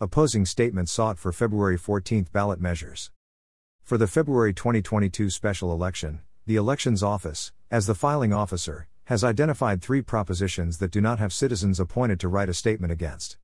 [0.00, 3.12] Opposing statement sought for February 14 ballot measures.
[3.84, 9.80] For the February 2022 special election, the Elections Office, as the filing officer, has identified
[9.80, 13.36] three propositions that do not have citizens appointed to write a statement against.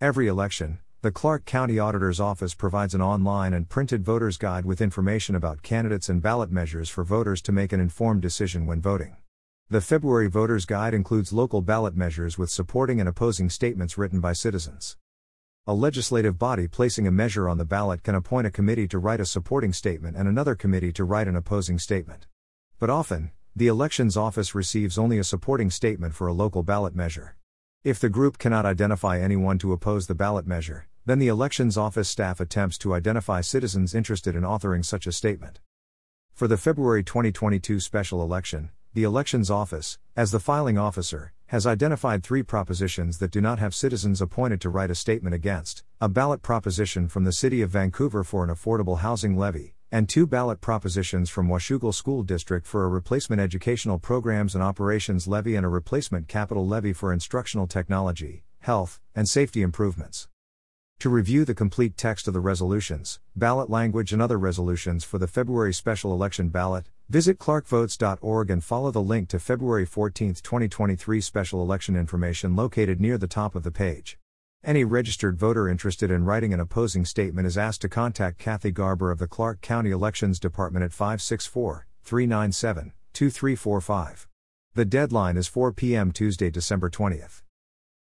[0.00, 4.80] Every election, the Clark County Auditor's Office provides an online and printed voter's guide with
[4.80, 9.18] information about candidates and ballot measures for voters to make an informed decision when voting.
[9.70, 14.32] The February Voter's Guide includes local ballot measures with supporting and opposing statements written by
[14.32, 14.96] citizens.
[15.68, 19.18] A legislative body placing a measure on the ballot can appoint a committee to write
[19.18, 22.28] a supporting statement and another committee to write an opposing statement.
[22.78, 27.34] But often, the elections office receives only a supporting statement for a local ballot measure.
[27.82, 32.08] If the group cannot identify anyone to oppose the ballot measure, then the elections office
[32.08, 35.58] staff attempts to identify citizens interested in authoring such a statement.
[36.32, 42.22] For the February 2022 special election, the Elections Office, as the filing officer, has identified
[42.22, 46.42] three propositions that do not have citizens appointed to write a statement against a ballot
[46.42, 51.30] proposition from the City of Vancouver for an affordable housing levy, and two ballot propositions
[51.30, 56.26] from Washougal School District for a replacement educational programs and operations levy and a replacement
[56.26, 60.28] capital levy for instructional technology, health, and safety improvements.
[61.00, 65.28] To review the complete text of the resolutions, ballot language, and other resolutions for the
[65.28, 71.62] February special election ballot, visit clarkvotes.org and follow the link to February 14, 2023 special
[71.62, 74.18] election information located near the top of the page.
[74.64, 79.12] Any registered voter interested in writing an opposing statement is asked to contact Kathy Garber
[79.12, 84.28] of the Clark County Elections Department at 564 397 2345.
[84.74, 86.10] The deadline is 4 p.m.
[86.10, 87.42] Tuesday, December 20th.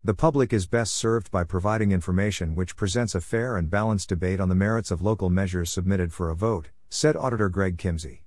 [0.03, 4.39] The public is best served by providing information which presents a fair and balanced debate
[4.39, 8.19] on the merits of local measures submitted for a vote, said Auditor Greg Kimsey.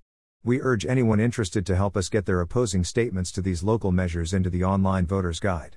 [0.47, 4.33] We urge anyone interested to help us get their opposing statements to these local measures
[4.33, 5.77] into the online voter's guide.